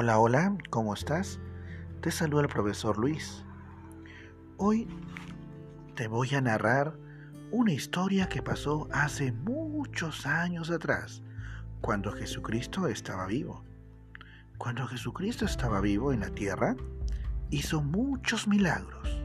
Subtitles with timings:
[0.00, 1.40] Hola, hola, ¿cómo estás?
[2.02, 3.44] Te saluda el profesor Luis.
[4.56, 4.86] Hoy
[5.96, 6.96] te voy a narrar
[7.50, 11.24] una historia que pasó hace muchos años atrás,
[11.80, 13.64] cuando Jesucristo estaba vivo.
[14.56, 16.76] Cuando Jesucristo estaba vivo en la tierra,
[17.50, 19.20] hizo muchos milagros.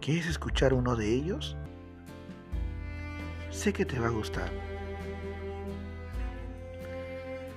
[0.00, 1.56] ¿Quieres escuchar uno de ellos?
[3.50, 4.50] Sé que te va a gustar.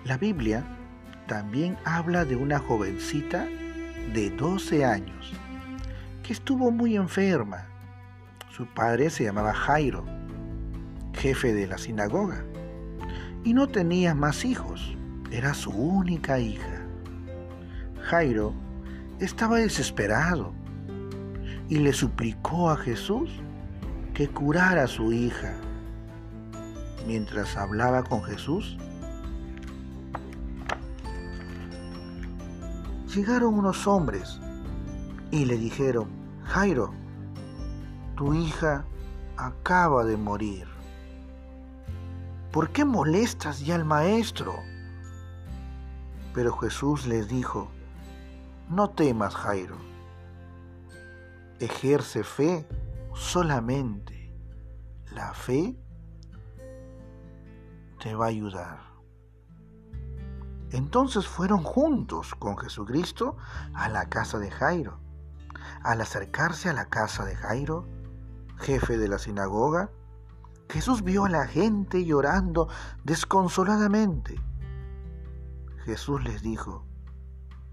[0.05, 0.78] La Biblia
[1.29, 3.47] también habla de una jovencita
[4.13, 5.31] de 12 años
[6.23, 7.67] que estuvo muy enferma.
[8.49, 10.03] Su padre se llamaba Jairo,
[11.13, 12.43] jefe de la sinagoga,
[13.43, 14.97] y no tenía más hijos,
[15.31, 16.81] era su única hija.
[18.01, 18.51] Jairo
[19.19, 20.51] estaba desesperado
[21.69, 23.29] y le suplicó a Jesús
[24.15, 25.53] que curara a su hija.
[27.05, 28.79] Mientras hablaba con Jesús,
[33.15, 34.39] llegaron unos hombres
[35.31, 36.09] y le dijeron,
[36.43, 36.93] Jairo,
[38.15, 38.85] tu hija
[39.37, 40.67] acaba de morir.
[42.51, 44.55] ¿Por qué molestas ya al maestro?
[46.33, 47.69] Pero Jesús les dijo,
[48.69, 49.77] no temas, Jairo.
[51.59, 52.67] Ejerce fe
[53.13, 54.33] solamente.
[55.13, 55.75] La fe
[57.99, 58.88] te va a ayudar.
[60.71, 63.37] Entonces fueron juntos con Jesucristo
[63.73, 64.99] a la casa de Jairo.
[65.83, 67.87] Al acercarse a la casa de Jairo,
[68.57, 69.89] jefe de la sinagoga,
[70.69, 72.69] Jesús vio a la gente llorando
[73.03, 74.39] desconsoladamente.
[75.85, 76.85] Jesús les dijo,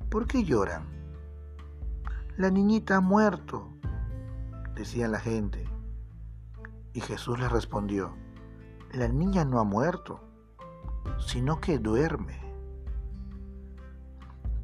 [0.09, 0.87] ¿por qué lloran?
[2.39, 3.69] La niñita ha muerto,
[4.75, 5.69] decía la gente.
[6.95, 8.15] Y Jesús les respondió,
[8.93, 10.21] la niña no ha muerto,
[11.19, 12.46] sino que duerme.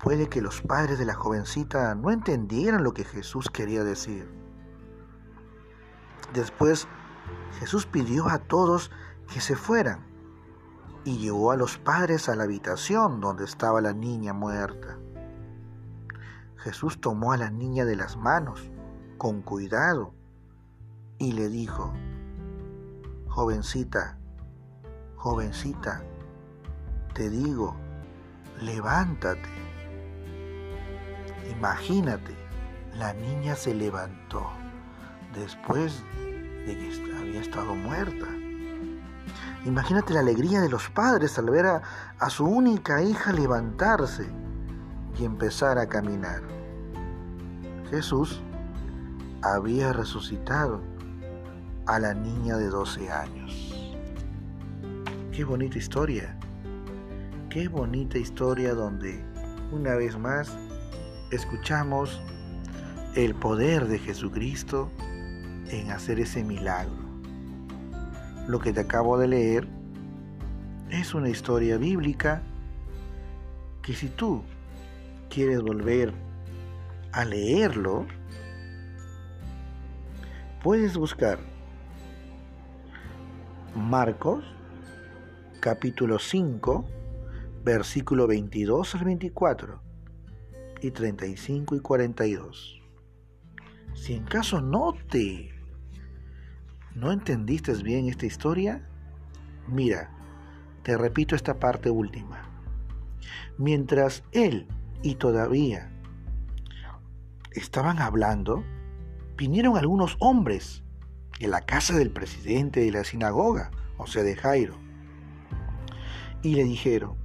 [0.03, 4.29] Puede que los padres de la jovencita no entendieran lo que Jesús quería decir.
[6.35, 6.89] Después
[7.61, 8.91] Jesús pidió a todos
[9.33, 10.05] que se fueran
[11.05, 14.99] y llevó a los padres a la habitación donde estaba la niña muerta.
[16.57, 18.71] Jesús tomó a la niña de las manos
[19.19, 20.15] con cuidado
[21.19, 21.93] y le dijo,
[23.29, 24.19] jovencita,
[25.15, 26.03] jovencita,
[27.15, 27.77] te digo,
[28.61, 29.72] levántate.
[31.57, 32.35] Imagínate,
[32.99, 34.51] la niña se levantó
[35.35, 36.03] después
[36.67, 38.27] de que había estado muerta.
[39.65, 41.83] Imagínate la alegría de los padres al ver a,
[42.19, 44.27] a, su única hija levantarse
[45.19, 46.43] y empezar a caminar.
[47.91, 48.41] Jesús
[49.43, 50.81] había resucitado
[51.87, 53.97] a la niña de 12 años.
[55.33, 56.37] Qué bonita historia.
[57.51, 59.25] Qué bonita historia donde
[59.71, 60.57] una vez más
[61.33, 62.21] escuchamos
[63.17, 64.91] el poder de Jesucristo
[65.71, 67.03] en hacer ese milagro.
[68.47, 69.69] Lo que te acabo de leer
[70.91, 72.43] es una historia bíblica
[73.81, 74.43] que si tú
[75.31, 76.13] quieres volver
[77.13, 78.07] a leerlo,
[80.63, 81.39] puedes buscar
[83.75, 84.45] Marcos
[85.61, 86.85] capítulo 5
[87.65, 89.92] versículo 22 al 24
[90.83, 92.83] y 35 y 42.
[93.95, 95.53] Si en caso no te
[96.95, 98.87] no entendiste bien esta historia,
[99.67, 100.11] mira,
[100.83, 102.51] te repito esta parte última.
[103.57, 104.67] Mientras él
[105.03, 105.91] y todavía
[107.53, 108.63] estaban hablando,
[109.37, 110.83] vinieron algunos hombres
[111.39, 114.77] de la casa del presidente de la sinagoga, o sea, de Jairo,
[116.43, 117.17] y le dijeron,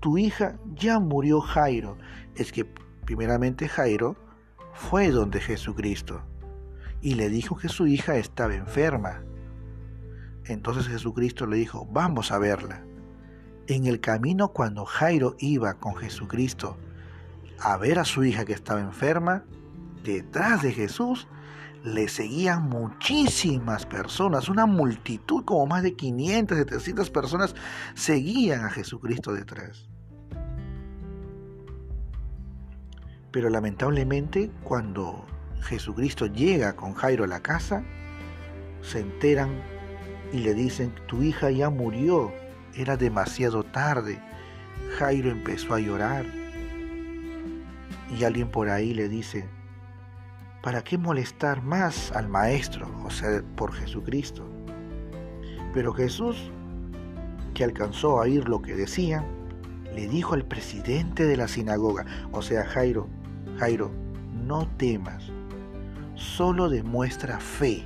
[0.00, 1.96] tu hija ya murió Jairo.
[2.34, 2.66] Es que
[3.04, 4.16] Primeramente Jairo
[4.72, 6.22] fue donde Jesucristo
[7.00, 9.22] y le dijo que su hija estaba enferma.
[10.46, 12.84] Entonces Jesucristo le dijo, vamos a verla.
[13.66, 16.76] En el camino cuando Jairo iba con Jesucristo
[17.60, 19.44] a ver a su hija que estaba enferma,
[20.02, 21.28] detrás de Jesús
[21.84, 27.54] le seguían muchísimas personas, una multitud, como más de 500, 700 personas
[27.94, 29.88] seguían a Jesucristo detrás.
[33.34, 35.26] Pero lamentablemente cuando
[35.62, 37.82] Jesucristo llega con Jairo a la casa,
[38.80, 39.50] se enteran
[40.32, 42.32] y le dicen, tu hija ya murió,
[42.76, 44.22] era demasiado tarde.
[44.98, 46.24] Jairo empezó a llorar
[48.16, 49.48] y alguien por ahí le dice,
[50.62, 54.48] ¿para qué molestar más al Maestro, o sea, por Jesucristo?
[55.72, 56.52] Pero Jesús,
[57.52, 59.26] que alcanzó a oír lo que decían,
[59.92, 63.08] le dijo al presidente de la sinagoga, o sea, Jairo,
[63.58, 63.90] Jairo,
[64.46, 65.24] no temas,
[66.14, 67.84] solo demuestra fe.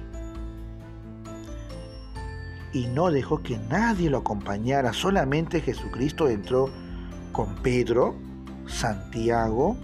[2.73, 6.71] Y no dejó que nadie lo acompañara, solamente Jesucristo entró
[7.33, 8.15] con Pedro,
[8.67, 9.77] Santiago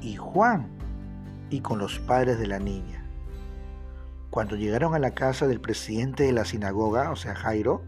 [0.00, 0.68] y Juan
[1.50, 3.04] y con los padres de la niña.
[4.30, 7.82] Cuando llegaron a la casa del presidente de la sinagoga, o sea, Jairo,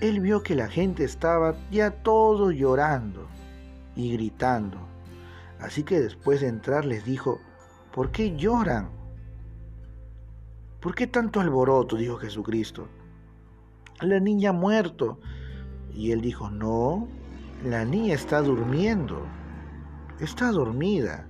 [0.00, 3.26] él vio que la gente estaba ya todo llorando
[3.94, 4.78] y gritando.
[5.60, 7.40] Así que después de entrar les dijo,
[7.92, 8.90] ¿por qué lloran?
[10.80, 11.96] ¿Por qué tanto alboroto?
[11.96, 12.86] dijo Jesucristo.
[14.00, 15.18] La niña ha muerto.
[15.92, 17.08] Y él dijo, no,
[17.64, 19.26] la niña está durmiendo.
[20.20, 21.28] Está dormida.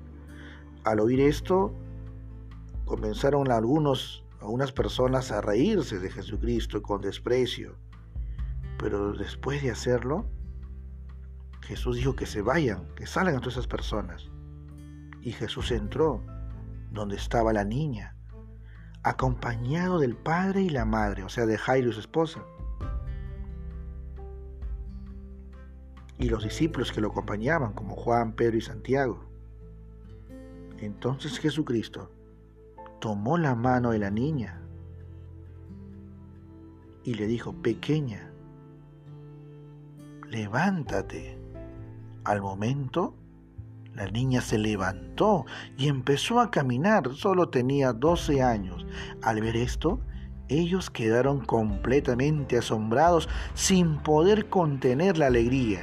[0.85, 1.73] Al oír esto,
[2.85, 7.77] comenzaron algunos, algunas personas a reírse de Jesucristo con desprecio.
[8.79, 10.27] Pero después de hacerlo,
[11.63, 14.31] Jesús dijo que se vayan, que salgan todas esas personas.
[15.21, 16.25] Y Jesús entró
[16.91, 18.17] donde estaba la niña,
[19.03, 22.43] acompañado del padre y la madre, o sea, de Jairo y su esposa.
[26.19, 29.25] Y los discípulos que lo acompañaban, como Juan, Pedro y Santiago.
[30.79, 32.11] Entonces Jesucristo
[33.01, 34.61] tomó la mano de la niña
[37.05, 38.31] y le dijo, pequeña,
[40.29, 41.38] levántate.
[42.29, 43.15] Al momento,
[43.95, 45.47] la niña se levantó
[45.79, 47.15] y empezó a caminar.
[47.15, 48.85] Solo tenía 12 años.
[49.23, 49.99] Al ver esto,
[50.49, 55.81] ellos quedaron completamente asombrados sin poder contener la alegría.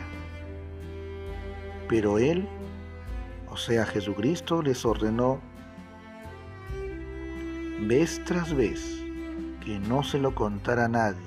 [1.89, 2.47] Pero él,
[3.49, 5.41] o sea Jesucristo, les ordenó
[7.87, 9.03] vez tras vez
[9.61, 11.25] que no se lo contara a nadie.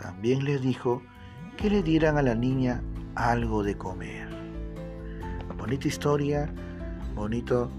[0.00, 1.02] También les dijo
[1.58, 2.82] que le dieran a la niña
[3.16, 4.28] algo de comer.
[5.56, 6.48] Bonita historia,
[7.14, 7.70] bonito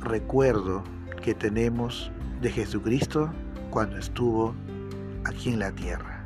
[0.00, 0.82] recuerdo
[1.22, 2.10] que tenemos
[2.42, 3.30] de Jesucristo
[3.70, 4.54] cuando estuvo
[5.24, 6.24] aquí en la tierra.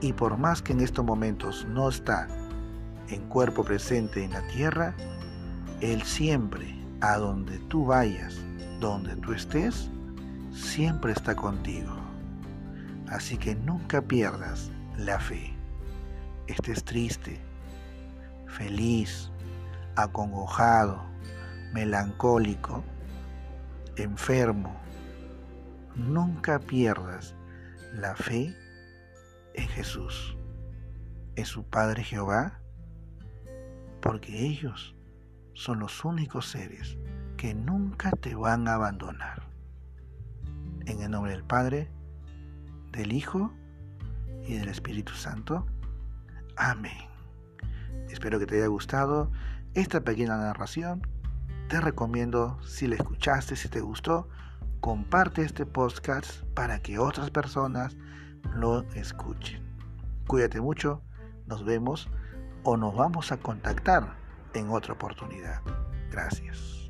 [0.00, 2.28] Y por más que en estos momentos no está
[3.08, 4.94] en cuerpo presente en la tierra,
[5.80, 8.36] Él siempre, a donde tú vayas,
[8.80, 9.90] donde tú estés,
[10.52, 11.92] siempre está contigo.
[13.08, 15.54] Así que nunca pierdas la fe
[16.46, 17.38] estés triste,
[18.52, 19.30] feliz,
[19.96, 21.02] acongojado,
[21.72, 22.84] melancólico,
[23.96, 24.76] enfermo,
[25.96, 27.34] nunca pierdas
[27.94, 28.54] la fe
[29.54, 30.36] en Jesús,
[31.36, 32.60] en su Padre Jehová,
[34.00, 34.94] porque ellos
[35.54, 36.98] son los únicos seres
[37.36, 39.42] que nunca te van a abandonar.
[40.86, 41.90] En el nombre del Padre,
[42.90, 43.52] del Hijo
[44.44, 45.66] y del Espíritu Santo.
[46.56, 47.11] Amén.
[48.10, 49.30] Espero que te haya gustado
[49.74, 51.06] esta pequeña narración.
[51.68, 54.28] Te recomiendo, si la escuchaste, si te gustó,
[54.80, 57.96] comparte este podcast para que otras personas
[58.54, 59.62] lo escuchen.
[60.26, 61.02] Cuídate mucho,
[61.46, 62.08] nos vemos
[62.64, 64.14] o nos vamos a contactar
[64.54, 65.62] en otra oportunidad.
[66.10, 66.81] Gracias.